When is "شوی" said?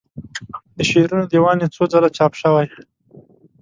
2.41-2.67